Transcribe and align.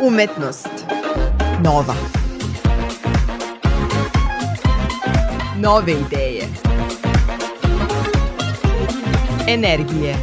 Umetnost. 0.00 0.70
Nova. 1.64 1.94
Nove 5.60 5.92
ideje. 5.92 6.42
Energije. 9.46 10.14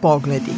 Pogledi. 0.00 0.52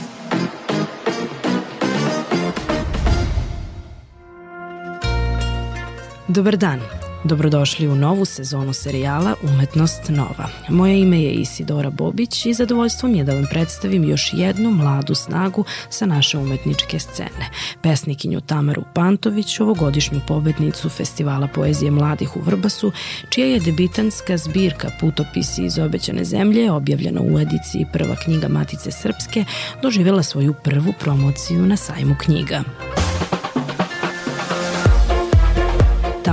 Dobar 6.29 6.57
dan. 6.57 7.04
Dobrodošli 7.25 7.89
u 7.89 7.95
novu 7.95 8.25
sezonu 8.25 8.73
serijala 8.73 9.35
Umetnost 9.43 10.09
Nova. 10.09 10.49
Moje 10.69 11.01
ime 11.01 11.23
je 11.23 11.33
Isidora 11.33 11.91
Bobić 11.91 12.47
i 12.47 12.55
zadovoljstvo 12.55 13.09
mi 13.09 13.19
je 13.19 13.25
da 13.25 13.35
vam 13.35 13.47
predstavim 13.51 14.05
još 14.05 14.31
jednu 14.33 14.71
mladu 14.71 15.15
snagu 15.15 15.65
sa 15.91 16.07
naše 16.07 16.39
umetničke 16.39 16.99
scene. 16.99 17.51
Pesnikinju 17.83 18.41
Tamaru 18.41 18.83
Pantović, 18.95 19.61
ovogodišnju 19.61 20.21
pobednicu 20.29 20.89
Festivala 20.89 21.49
poezije 21.55 21.91
mladih 21.91 22.37
u 22.37 22.41
Vrbasu, 22.41 22.93
čija 23.29 23.47
je 23.47 23.61
debitanska 23.61 24.37
zbirka 24.37 24.91
Putopisi 25.01 25.65
iz 25.65 25.79
obećane 25.79 26.25
zemlje, 26.25 26.73
objavljena 26.73 27.21
u 27.21 27.39
ediciji 27.39 27.87
Prva 27.93 28.17
knjiga 28.17 28.49
Matice 28.49 28.91
Srpske, 28.91 29.45
doživjela 29.83 30.23
svoju 30.23 30.55
prvu 30.65 30.93
promociju 31.01 31.67
na 31.67 31.77
sajmu 31.77 32.17
knjiga. 32.25 32.63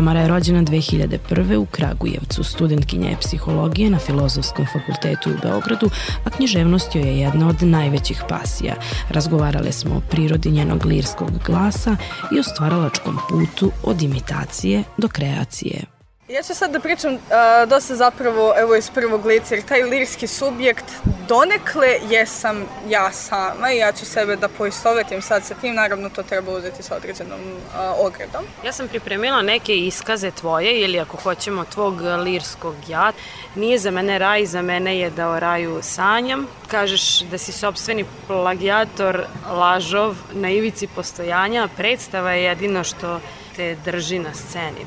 Tamara 0.01 0.21
je 0.21 0.27
rođena 0.27 0.63
2001. 0.63 1.57
u 1.57 1.65
Kragujevcu, 1.65 2.43
studentkinja 2.43 3.09
je 3.09 3.17
psihologije 3.21 3.89
na 3.89 3.99
Filozofskom 3.99 4.65
fakultetu 4.73 5.29
u 5.29 5.33
Beogradu, 5.41 5.89
a 6.25 6.29
književnost 6.29 6.95
joj 6.95 7.03
je 7.03 7.19
jedna 7.19 7.47
od 7.47 7.63
najvećih 7.63 8.23
pasija. 8.29 8.76
Razgovarale 9.09 9.71
smo 9.71 9.95
o 9.95 10.01
prirodi 10.09 10.51
njenog 10.51 10.85
lirskog 10.85 11.31
glasa 11.45 11.95
i 12.35 12.39
o 12.39 12.43
stvaralačkom 12.43 13.17
putu 13.29 13.71
od 13.84 14.01
imitacije 14.01 14.84
do 14.98 15.07
kreacije. 15.07 15.90
Ja 16.32 16.43
ću 16.43 16.55
sad 16.55 16.71
da 16.71 16.79
pričam 16.79 17.13
uh, 17.13 17.20
dosta 17.68 17.96
zapravo 17.96 18.54
evo 18.57 18.76
iz 18.76 18.90
prvog 18.90 19.26
lica, 19.26 19.55
jer 19.55 19.63
taj 19.63 19.84
lirski 19.84 20.27
subjekt 20.27 20.85
donekle 21.27 21.88
jesam 22.10 22.65
ja 22.90 23.12
sama 23.12 23.71
i 23.71 23.77
ja 23.77 23.91
ću 23.91 24.05
sebe 24.05 24.35
da 24.35 24.48
poistovetim 24.48 25.21
sad 25.21 25.43
sa 25.43 25.54
tim, 25.54 25.76
naravno 25.76 26.10
to 26.10 26.23
treba 26.23 26.51
uzeti 26.51 26.84
sa 26.84 26.96
određenom 26.96 27.40
uh, 27.40 28.05
ogradom. 28.05 28.46
Ja 28.65 28.71
sam 28.71 28.88
pripremila 28.88 29.41
neke 29.41 29.76
iskaze 29.77 30.32
tvoje 30.32 30.82
ili 30.82 30.99
ako 30.99 31.18
hoćemo 31.18 31.65
tvog 31.65 32.01
lirskog 32.01 32.76
ja. 32.88 33.12
Nije 33.55 33.79
za 33.79 33.91
mene 33.91 34.20
raj, 34.20 34.45
za 34.45 34.62
mene 34.62 34.99
je 34.99 35.10
da 35.10 35.29
o 35.29 35.40
raju 35.40 35.79
sanjam. 35.82 36.48
Kažeš 36.68 37.20
da 37.20 37.38
si 37.38 37.51
sobstveni 37.51 38.05
plagijator, 38.27 39.26
lažov, 39.49 40.16
na 40.34 40.49
ivici 40.49 40.88
postojanja, 40.88 41.68
predstava 41.77 42.32
je 42.32 42.43
jedino 42.43 42.84
što 42.84 43.20
te 43.55 43.76
drži 43.85 44.20
na 44.20 44.34
sceni 44.34 44.85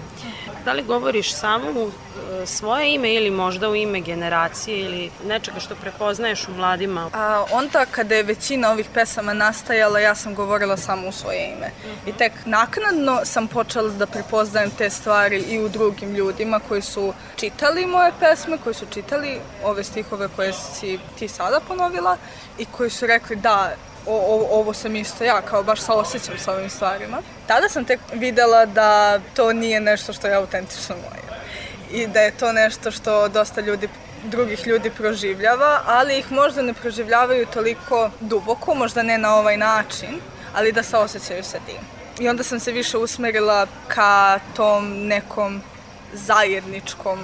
da 0.65 0.73
li 0.73 0.83
govoriš 0.83 1.35
samo 1.35 1.71
u 1.71 1.89
e, 1.89 2.47
svoje 2.47 2.95
ime 2.95 3.15
ili 3.15 3.31
možda 3.31 3.69
u 3.69 3.77
ime 3.77 4.01
generacije 4.01 4.81
ili 4.81 5.11
nečega 5.27 5.61
što 5.61 5.75
prepoznaješ 5.75 6.49
u 6.49 6.53
mladima? 6.53 7.11
A, 7.13 7.45
onda 7.53 7.87
kada 7.91 8.15
je 8.15 8.23
većina 8.23 8.71
ovih 8.71 8.87
pesama 8.95 9.33
nastajala, 9.33 10.01
ja 10.01 10.15
sam 10.15 10.35
govorila 10.35 10.77
samo 10.77 11.09
u 11.09 11.13
svoje 11.13 11.53
ime. 11.57 11.67
Uh 11.67 11.91
-huh. 11.91 12.11
I 12.11 12.13
tek 12.13 12.33
naknadno 12.45 13.21
sam 13.25 13.49
počela 13.49 13.89
da 13.89 14.07
prepoznajem 14.07 14.71
te 14.79 14.91
stvari 14.91 15.45
i 15.49 15.59
u 15.59 15.69
drugim 15.69 16.15
ljudima 16.15 16.61
koji 16.69 16.83
su 16.83 17.15
čitali 17.37 17.87
moje 17.87 18.13
pesme, 18.21 18.59
koji 18.65 18.75
su 18.75 18.87
čitali 18.91 19.41
ove 19.65 19.85
stihove 19.85 20.29
koje 20.37 20.53
si 20.53 20.99
ti 21.19 21.29
sada 21.29 21.61
ponovila 21.69 22.17
i 22.59 22.65
koji 22.65 22.91
su 22.91 23.07
rekli 23.07 23.37
da, 23.37 23.75
o, 24.07 24.49
ovo 24.51 24.75
sam 24.75 24.97
isto 24.97 25.25
ja, 25.25 25.43
kao 25.43 25.63
baš 25.63 25.81
saosećam 25.81 26.39
sa 26.39 26.53
ovim 26.53 26.71
stvarima. 26.71 27.23
Tada 27.47 27.69
sam 27.69 27.85
tek 27.85 28.01
videla 28.13 28.67
da 28.67 29.21
to 29.35 29.53
nije 29.53 29.81
nešto 29.81 30.13
što 30.13 30.27
je 30.27 30.35
autentično 30.35 30.97
moje. 30.97 31.25
I 31.93 32.07
da 32.07 32.21
je 32.21 32.31
to 32.31 32.53
nešto 32.53 32.91
što 32.91 33.29
dosta 33.29 33.61
ljudi 33.61 33.89
drugih 34.25 34.67
ljudi 34.67 34.91
proživljava, 34.91 35.81
ali 35.87 36.19
ih 36.19 36.33
možda 36.33 36.63
ne 36.63 36.75
proživljavaju 36.75 37.47
toliko 37.47 38.11
duboko, 38.21 38.75
možda 38.75 39.03
ne 39.03 39.19
na 39.19 39.35
ovaj 39.37 39.57
način, 39.57 40.21
ali 40.55 40.73
da 40.73 40.83
se 40.83 40.97
osjećaju 40.97 41.45
sa 41.45 41.59
tim. 41.67 41.81
I 42.19 42.29
onda 42.29 42.43
sam 42.43 42.61
se 42.61 42.73
više 42.73 42.99
usmerila 42.99 43.67
ka 43.89 44.39
tom 44.57 45.07
nekom 45.07 45.63
zajedničkom 46.13 47.19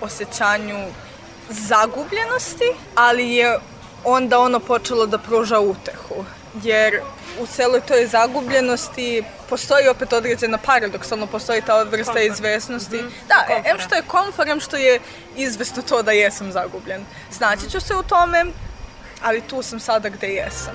osjećanju 0.00 0.86
zagubljenosti, 1.48 2.72
ali 2.94 3.34
je 3.34 3.58
onda 4.04 4.38
ono 4.38 4.60
počelo 4.60 5.06
da 5.06 5.18
pruža 5.18 5.60
utehu. 5.60 6.24
Jer 6.62 7.00
u 7.40 7.46
celoj 7.46 7.80
toj 7.80 8.06
zagubljenosti 8.06 9.24
postoji 9.48 9.88
opet 9.88 10.12
određena 10.12 10.58
paradoksalno, 10.58 11.26
postoji 11.26 11.62
ta 11.62 11.82
vrsta 11.82 12.12
komfort. 12.12 12.32
izvesnosti. 12.32 12.96
Mm 12.96 13.00
-hmm. 13.06 13.28
Da, 13.28 13.44
Komfora. 13.46 13.70
em 13.70 13.78
što 13.78 13.94
je 13.94 14.02
komfor, 14.06 14.48
em 14.48 14.60
što 14.60 14.76
je 14.76 15.00
izvesno 15.36 15.82
to 15.82 16.02
da 16.02 16.12
jesam 16.12 16.52
zagubljen. 16.52 17.04
Znaći 17.32 17.70
ću 17.70 17.80
se 17.80 17.94
u 17.96 18.02
tome, 18.02 18.44
ali 19.22 19.40
tu 19.40 19.62
sam 19.62 19.80
sada 19.80 20.08
gde 20.08 20.26
jesam. 20.26 20.74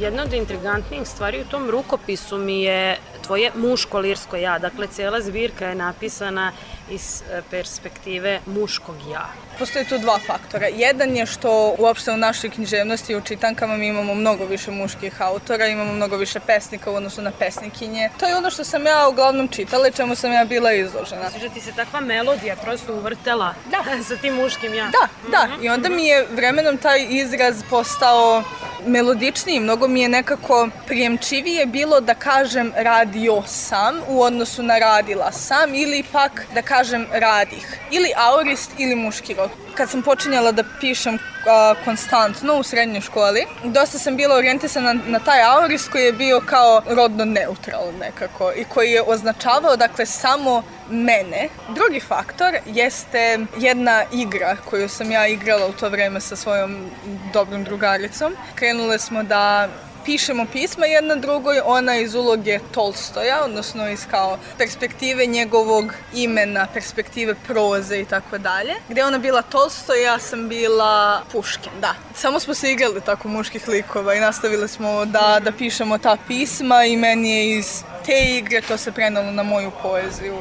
Jedna 0.00 0.22
od 0.22 0.32
intrigantnijih 0.32 1.08
stvari 1.08 1.40
u 1.40 1.44
tom 1.44 1.70
rukopisu 1.70 2.38
mi 2.38 2.62
je 2.62 2.98
tvoje 3.30 3.50
muško 3.54 3.98
lirsko 3.98 4.36
ja. 4.36 4.58
Dakle, 4.58 4.86
cela 4.86 5.20
zbirka 5.20 5.66
je 5.66 5.74
napisana 5.74 6.52
iz 6.90 7.22
e, 7.22 7.42
perspektive 7.50 8.40
muškog 8.46 8.96
ja. 9.10 9.28
Postoje 9.58 9.84
tu 9.84 9.98
dva 9.98 10.18
faktora. 10.26 10.66
Jedan 10.66 11.16
je 11.16 11.26
što 11.26 11.74
uopšte 11.78 12.12
u 12.12 12.16
našoj 12.16 12.50
književnosti 12.50 13.12
i 13.12 13.16
u 13.16 13.20
čitankama 13.20 13.76
mi 13.76 13.86
imamo 13.86 14.14
mnogo 14.14 14.44
više 14.44 14.70
muških 14.70 15.22
autora, 15.22 15.66
imamo 15.66 15.92
mnogo 15.92 16.16
više 16.16 16.40
pesnika 16.40 16.90
u 16.90 16.94
odnosu 16.94 17.22
na 17.22 17.30
pesnikinje. 17.30 18.10
To 18.18 18.26
je 18.26 18.36
ono 18.36 18.50
što 18.50 18.64
sam 18.64 18.86
ja 18.86 19.08
uglavnom 19.08 19.48
čitala 19.48 19.88
i 19.88 19.92
čemu 19.92 20.14
sam 20.14 20.32
ja 20.32 20.44
bila 20.44 20.72
izložena. 20.72 21.30
Da 21.40 21.48
ti 21.54 21.60
se 21.60 21.72
takva 21.72 22.00
melodija 22.00 22.56
prosto 22.56 22.94
uvrtela 22.94 23.54
da. 23.70 23.84
sa 24.08 24.16
tim 24.16 24.34
muškim 24.34 24.74
ja. 24.74 24.90
Da, 24.90 25.30
da. 25.30 25.46
Mm 25.46 25.50
-hmm. 25.50 25.64
I 25.64 25.68
onda 25.68 25.88
mi 25.88 26.06
je 26.06 26.26
vremenom 26.30 26.78
taj 26.78 27.06
izraz 27.10 27.62
postao 27.70 28.42
melodičniji, 28.86 29.60
mnogo 29.60 29.88
mi 29.88 30.00
je 30.00 30.08
nekako 30.08 30.68
prijemčivije 30.86 31.66
bilo 31.66 32.00
da 32.00 32.14
kažem 32.14 32.72
radio 32.76 33.42
sam 33.46 34.00
u 34.08 34.22
odnosu 34.22 34.62
na 34.62 34.78
radila 34.78 35.32
sam 35.32 35.74
ili 35.74 36.04
pak 36.12 36.46
da 36.54 36.62
kažem 36.62 37.06
radih. 37.12 37.78
Ili 37.90 38.12
aurist 38.16 38.70
ili 38.78 38.94
muški 38.94 39.34
rod. 39.34 39.50
Kad 39.74 39.90
sam 39.90 40.02
počinjala 40.02 40.52
da 40.52 40.64
pišem 40.80 41.18
a, 41.46 41.74
konstantno 41.84 42.54
u 42.58 42.62
srednjoj 42.62 43.00
školi, 43.00 43.46
dosta 43.64 43.98
sam 43.98 44.16
bila 44.16 44.36
orijentisana 44.36 44.92
na, 45.06 45.18
taj 45.18 45.42
aurist 45.42 45.90
koji 45.90 46.04
je 46.04 46.12
bio 46.12 46.40
kao 46.46 46.82
rodno 46.88 47.24
neutral 47.24 47.84
nekako 48.00 48.52
i 48.56 48.64
koji 48.64 48.90
je 48.90 49.02
označavao 49.02 49.76
dakle 49.76 50.06
samo 50.06 50.62
mene. 50.90 51.48
Drugi 51.68 52.00
faktor 52.00 52.54
jeste 52.66 53.38
jedna 53.56 54.04
igra 54.12 54.56
koju 54.70 54.88
sam 54.88 55.10
ja 55.10 55.26
igrala 55.26 55.66
u 55.66 55.72
to 55.72 55.88
vreme 55.88 56.20
sa 56.20 56.36
svojom 56.36 56.90
dobrom 57.32 57.64
drugaricom. 57.64 58.36
Krenule 58.54 58.98
smo 58.98 59.22
da 59.22 59.68
pišemo 60.04 60.46
pisma 60.52 60.86
jedna 60.86 61.16
drugoj, 61.16 61.60
ona 61.64 61.96
iz 61.96 62.14
uloge 62.14 62.58
Tolstoja, 62.72 63.44
odnosno 63.44 63.90
iz 63.90 64.06
kao 64.10 64.38
perspektive 64.58 65.26
njegovog 65.26 65.94
imena, 66.14 66.66
perspektive 66.74 67.34
proze 67.46 68.00
i 68.00 68.04
tako 68.04 68.38
dalje. 68.38 68.74
Gde 68.88 69.04
ona 69.04 69.18
bila 69.18 69.42
Tolstoj, 69.42 70.02
ja 70.02 70.18
sam 70.18 70.48
bila 70.48 71.22
Puškin, 71.32 71.72
da. 71.80 71.94
Samo 72.14 72.40
smo 72.40 72.54
se 72.54 72.72
igrali 72.72 73.00
tako 73.00 73.28
muških 73.28 73.68
likova 73.68 74.14
i 74.14 74.20
nastavili 74.20 74.68
smo 74.68 75.04
da, 75.04 75.40
da 75.44 75.52
pišemo 75.52 75.98
ta 75.98 76.16
pisma 76.28 76.84
i 76.84 76.96
meni 76.96 77.30
je 77.30 77.58
iz 77.58 77.82
te 78.06 78.36
igre 78.38 78.60
to 78.60 78.76
se 78.76 78.92
prenalo 78.92 79.30
na 79.30 79.42
moju 79.42 79.70
poeziju. 79.82 80.36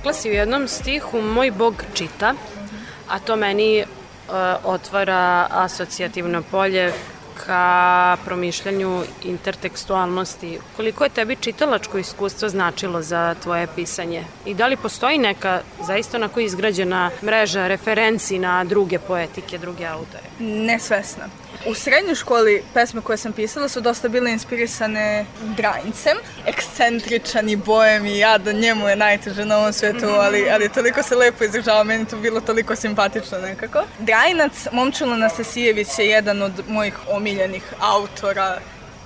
Rekla 0.00 0.12
si 0.12 0.30
u 0.30 0.32
jednom 0.32 0.68
stihu 0.68 1.20
moj 1.22 1.50
bog 1.50 1.84
čita, 1.94 2.34
a 3.08 3.18
to 3.18 3.36
meni 3.36 3.84
uh, 3.84 4.34
otvara 4.64 5.46
asocijativno 5.50 6.42
polje 6.50 6.92
ka 7.46 8.16
promišljanju 8.24 9.02
intertekstualnosti. 9.24 10.58
Koliko 10.76 11.04
je 11.04 11.10
tebi 11.10 11.36
čitalačko 11.36 11.98
iskustvo 11.98 12.48
značilo 12.48 13.02
za 13.02 13.34
tvoje 13.42 13.66
pisanje? 13.74 14.24
I 14.46 14.54
da 14.54 14.66
li 14.66 14.76
postoji 14.76 15.18
neka 15.18 15.60
zaista 15.86 16.16
onako 16.16 16.40
izgrađena 16.40 17.10
mreža 17.22 17.66
referenci 17.66 18.38
na 18.38 18.64
druge 18.64 18.98
poetike, 18.98 19.58
druge 19.58 19.86
autore? 19.86 20.24
Nesvesna. 20.38 21.28
U 21.66 21.74
srednjoj 21.74 22.14
školi 22.14 22.62
pesme 22.74 23.00
koje 23.00 23.16
sam 23.16 23.32
pisala 23.32 23.68
su 23.68 23.80
dosta 23.80 24.08
bile 24.08 24.32
inspirisane 24.32 25.26
Drajincem. 25.56 26.16
Ekscentričan 26.46 27.48
i 27.48 27.56
bojem 27.56 28.06
i 28.06 28.18
jadan, 28.18 28.56
njemu 28.56 28.88
je 28.88 28.96
najteže 28.96 29.44
na 29.44 29.58
ovom 29.58 29.72
svetu, 29.72 30.06
ali, 30.06 30.50
ali 30.50 30.68
toliko 30.68 31.02
se 31.02 31.16
lepo 31.16 31.44
izražava, 31.44 31.84
meni 31.84 32.06
to 32.06 32.16
bilo 32.16 32.40
toliko 32.40 32.76
simpatično 32.76 33.38
nekako. 33.38 33.82
Drajinac, 33.98 34.52
Momčilo 34.72 35.16
Nasasijević 35.16 35.98
je 35.98 36.06
jedan 36.06 36.42
od 36.42 36.52
mojih 36.68 36.94
omiljenih 37.08 37.62
autora 37.80 38.58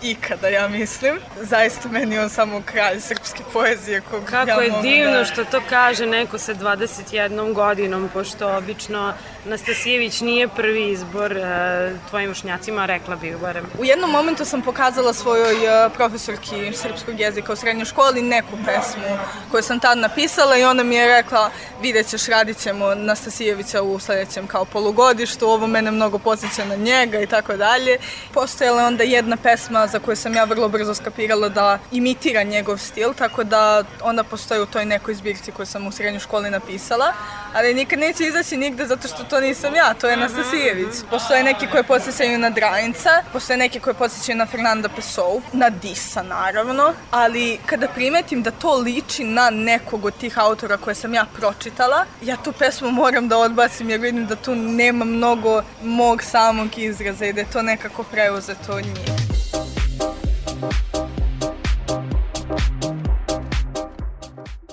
ikada, 0.05 0.49
ja 0.49 0.69
mislim. 0.69 1.19
Zaista 1.41 1.89
meni 1.89 2.19
on 2.19 2.31
samo 2.31 2.62
kralj 2.65 3.01
srpske 3.01 3.43
poezije. 3.53 4.01
Kog 4.01 4.25
Kako 4.25 4.51
ja 4.51 4.62
je 4.62 4.71
mogu 4.71 4.83
divno 4.83 5.19
da... 5.19 5.25
što 5.25 5.45
to 5.45 5.61
kaže 5.69 6.06
neko 6.06 6.39
sa 6.39 6.55
21 6.55 7.53
godinom, 7.53 8.11
pošto 8.12 8.56
obično 8.56 9.15
Nastasijević 9.45 10.21
nije 10.21 10.49
prvi 10.49 10.91
izbor 10.91 11.33
uh, 11.33 12.09
tvojim 12.09 12.29
vršnjacima, 12.29 12.87
rekla 12.87 13.17
bih 13.17 13.37
barem. 13.37 13.67
U 13.79 13.85
jednom 13.85 14.11
momentu 14.11 14.45
sam 14.45 14.62
pokazala 14.62 15.12
svojoj 15.12 15.55
uh, 15.55 15.93
profesorki 15.95 16.73
srpskog 16.73 17.21
jezika 17.21 17.53
u 17.53 17.56
srednjoj 17.56 17.85
školi 17.85 18.23
neku 18.23 18.59
pesmu 18.67 19.19
koju 19.51 19.62
sam 19.62 19.81
tad 19.81 19.99
napisala 19.99 20.56
i 20.56 20.65
ona 20.65 20.83
mi 20.83 20.95
je 20.95 21.09
rekla 21.09 21.51
vidjet 21.83 22.09
ćeš, 22.09 22.27
radit 22.27 22.59
ćemo 22.59 22.95
Nastasijevića 22.95 23.83
u 23.83 23.99
sledećem 23.99 24.47
kao 24.47 24.65
polugodištu, 24.65 25.47
ovo 25.47 25.67
mene 25.67 25.91
mnogo 25.91 26.19
posjeća 26.19 26.65
na 26.65 26.77
njega 26.77 27.21
i 27.21 27.27
tako 27.27 27.56
dalje. 27.56 27.99
Postojala 28.35 28.81
je 28.81 28.87
onda 28.87 29.05
jedna 29.05 29.37
pesma 29.37 29.89
za 29.94 30.00
koju 30.00 30.17
sam 30.17 30.35
ja 30.35 30.44
vrlo 30.44 30.69
brzo 30.69 30.94
skapirala 30.94 31.49
da 31.49 31.79
imitira 31.93 32.43
njegov 32.43 32.79
stil, 32.79 33.12
tako 33.14 33.44
da 33.44 33.85
onda 34.02 34.25
postoji 34.25 34.61
u 34.61 34.67
toj 34.67 34.85
nekoj 34.85 35.14
zbirci 35.14 35.52
koju 35.52 35.67
sam 35.67 35.87
u 35.87 35.93
srednjoj 35.93 36.20
školi 36.20 36.50
napisala, 36.50 37.12
ali 37.55 37.75
nikad 37.75 37.99
neće 37.99 38.26
izaći 38.26 38.56
nigde 38.56 38.87
zato 38.87 39.08
što 39.08 39.25
to 39.25 39.41
nisam 39.41 39.75
ja, 39.75 39.94
to 39.94 40.08
je 40.08 40.17
Nastasijević. 40.17 40.94
Postoje 41.11 41.43
neki 41.43 41.67
koje 41.67 41.82
podsjećaju 41.82 42.38
na 42.38 42.50
Drajinca, 42.50 43.11
postoje 43.32 43.56
neki 43.56 43.81
koje 43.81 43.94
podsjećaju 43.94 44.38
na 44.38 44.46
Fernanda 44.46 44.88
Pessoa, 44.88 45.41
na 45.52 45.70
Disa 45.70 46.23
naravno, 46.23 46.93
ali 47.11 47.58
kada 47.67 47.88
primetim 47.88 48.43
da 48.43 48.50
to 48.50 48.76
liči 48.76 49.25
na 49.25 49.50
nekog 49.50 50.05
od 50.05 50.17
tih 50.17 50.38
autora 50.38 50.76
koje 50.76 50.94
sam 50.94 51.14
ja 51.14 51.26
pročitala, 51.37 52.05
ja 52.23 52.37
tu 52.37 52.52
pesmu 52.52 52.91
moram 52.91 53.29
da 53.29 53.38
odbacim 53.38 53.91
jer 53.91 54.00
vidim 54.00 54.26
da 54.26 54.37
tu 54.37 54.55
nema 54.55 55.05
mnogo 55.05 55.62
mog 55.82 56.23
samog 56.23 56.79
izraza 56.79 57.26
i 57.26 57.32
da 57.32 57.41
je 57.41 57.50
to 57.52 57.62
nekako 57.62 58.02
preuzeto 58.02 58.73
od 58.73 58.85
njih. 58.87 59.13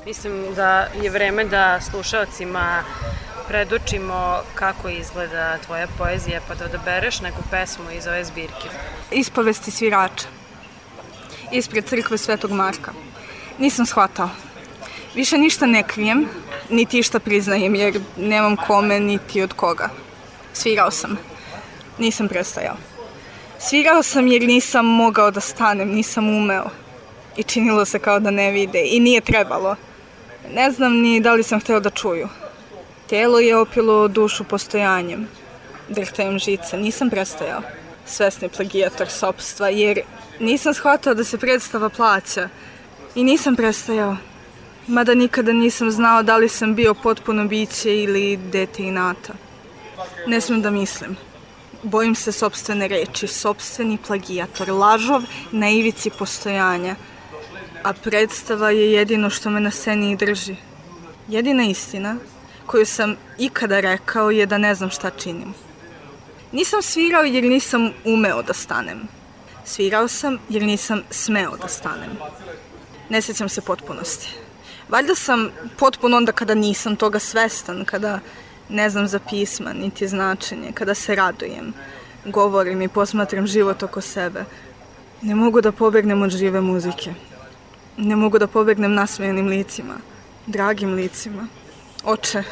Mislim 0.06 0.56
da 0.56 0.88
je 1.02 1.10
vreme 1.10 1.44
da 1.44 1.82
slušalcima 1.82 2.84
predočimo 3.48 4.40
kako 4.56 4.90
izgleda 4.90 5.58
tvoja 5.58 5.88
poezija, 5.98 6.42
pa 6.48 6.56
da 6.56 6.66
odabereš 6.66 7.22
neku 7.22 7.42
pesmu 7.52 7.92
iz 7.92 8.08
ove 8.08 8.26
zbirke. 8.26 8.70
Ispovesti 9.12 9.72
svirača. 9.72 10.28
Ispred 11.52 11.86
crkve 11.86 12.18
Svetog 12.18 12.52
Marka. 12.52 12.92
Nisam 13.60 13.86
shvatao. 13.86 14.30
Više 15.16 15.38
ništa 15.38 15.66
ne 15.66 15.84
krijem, 15.84 16.28
niti 16.70 17.00
išta 17.00 17.20
priznajem, 17.20 17.76
jer 17.76 18.02
nemam 18.18 18.56
kome, 18.56 19.00
niti 19.00 19.42
od 19.42 19.54
koga. 19.54 19.90
Svirao 20.54 20.92
sam. 20.92 21.18
Nisam 21.98 22.28
prestajao. 22.28 22.76
Svirao 23.60 24.04
sam 24.04 24.28
jer 24.28 24.42
nisam 24.42 24.86
mogao 24.86 25.32
da 25.32 25.40
stanem, 25.40 25.90
nisam 25.90 26.30
umeo. 26.30 26.66
I 27.38 27.44
činilo 27.44 27.86
se 27.86 28.00
kao 28.00 28.20
da 28.20 28.32
ne 28.32 28.52
vide. 28.52 28.84
I 28.86 29.00
nije 29.00 29.22
trebalo. 29.22 29.76
Ne 30.50 30.72
znam 30.72 31.02
ni 31.02 31.20
da 31.20 31.34
li 31.34 31.44
sam 31.44 31.60
hteo 31.60 31.80
da 31.80 31.90
čuju. 31.90 32.30
Telo 33.10 33.40
je 33.40 33.58
opilo 33.58 34.08
dušu 34.08 34.44
postojanjem. 34.44 35.28
Drhtajem 35.90 36.40
žice. 36.40 36.78
Nisam 36.78 37.10
prestajao. 37.10 37.62
Svesni 38.06 38.50
plagijator 38.50 39.10
sobstva, 39.10 39.70
jer 39.70 40.02
nisam 40.40 40.74
shvatao 40.74 41.14
da 41.14 41.24
se 41.24 41.38
predstava 41.38 41.90
plaća. 41.90 42.50
I 43.16 43.24
nisam 43.24 43.56
prestajao. 43.56 44.18
Mada 44.88 45.14
nikada 45.14 45.54
nisam 45.54 45.92
znao 45.92 46.24
da 46.24 46.38
li 46.38 46.50
sam 46.50 46.76
bio 46.76 46.94
potpuno 46.94 47.46
biće 47.48 47.98
ili 47.98 48.38
dete 48.38 48.84
inata. 48.84 49.34
Ne 50.28 50.42
smem 50.42 50.62
da 50.62 50.70
mislim. 50.72 51.18
Bojim 51.84 52.16
se 52.16 52.32
sobstvene 52.32 52.88
reči, 52.88 53.28
sobstveni 53.28 53.98
plagijator, 54.08 54.70
lažov 54.70 55.22
na 55.52 55.70
ivici 55.70 56.10
postojanja. 56.10 56.96
A 57.84 57.94
predstava 57.94 58.70
je 58.70 58.92
jedino 58.92 59.30
što 59.30 59.50
me 59.50 59.60
na 59.60 59.72
sceni 59.72 60.12
i 60.12 60.16
drži. 60.16 60.56
Jedina 61.28 61.64
istina 61.64 62.16
koju 62.66 62.86
sam 62.86 63.16
ikada 63.38 63.80
rekao 63.80 64.32
je 64.32 64.46
da 64.46 64.58
ne 64.58 64.76
znam 64.76 64.90
šta 64.90 65.10
činim. 65.10 65.54
Nisam 66.52 66.82
svirao 66.82 67.24
jer 67.24 67.44
nisam 67.44 67.92
umeo 68.06 68.42
da 68.42 68.54
stanem. 68.54 69.08
Svirao 69.66 70.08
sam 70.08 70.38
jer 70.50 70.64
nisam 70.64 71.02
smeo 71.10 71.58
da 71.62 71.68
stanem. 71.68 72.10
Ne 73.10 73.22
sećam 73.22 73.50
se 73.50 73.62
potpunosti. 73.62 74.30
Valjda 74.90 75.16
sam 75.16 75.50
potpuno 75.78 76.18
onda 76.18 76.32
kada 76.32 76.56
nisam 76.56 76.96
toga 76.96 77.20
svestan, 77.20 77.86
kada 77.86 78.20
ne 78.70 78.90
znam 78.90 79.08
za 79.08 79.20
pisma, 79.30 79.74
niti 79.74 80.08
značenje, 80.08 80.72
kada 80.74 80.94
se 80.94 81.16
radujem, 81.16 81.74
govorim 82.26 82.82
i 82.82 82.88
posmatram 82.88 83.48
život 83.48 83.84
oko 83.84 84.02
sebe. 84.02 84.46
Ne 85.22 85.36
mogu 85.36 85.62
da 85.62 85.72
pobegnem 85.72 86.22
od 86.22 86.30
žive 86.30 86.62
muzike. 86.62 87.14
Ne 87.98 88.16
mogu 88.16 88.40
da 88.40 88.48
pobegnem 88.48 88.94
nasmejenim 88.94 89.48
licima, 89.48 89.94
dragim 90.48 90.94
licima. 90.94 91.48
Oče, 92.04 92.44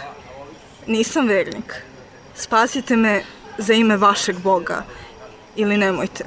nisam 0.88 1.28
vernik. 1.28 1.74
Spasite 2.36 2.96
me 2.96 3.24
za 3.58 3.74
ime 3.74 3.98
vašeg 3.98 4.40
Boga 4.40 4.84
ili 5.56 5.78
nemojte. 5.78 6.24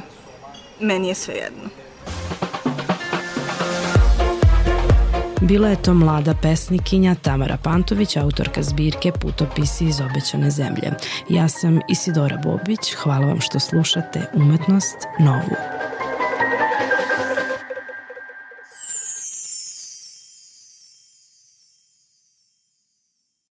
Meni 0.80 1.08
je 1.08 1.14
sve 1.14 1.34
jedno. 1.34 1.82
Bila 5.40 5.68
je 5.68 5.82
to 5.82 5.94
mlada 5.94 6.34
pesnikinja 6.42 7.14
Tamara 7.14 7.56
Pantović, 7.56 8.16
autorka 8.16 8.62
zbirke 8.62 9.12
Putopisi 9.12 9.84
iz 9.84 10.00
obećane 10.00 10.50
zemlje. 10.50 10.92
Ja 11.28 11.48
sam 11.48 11.80
Isidora 11.88 12.36
Bobić, 12.36 12.94
hvala 13.02 13.26
vam 13.26 13.40
što 13.40 13.60
slušate 13.60 14.30
Umetnost 14.34 14.96
Novu. 15.20 15.81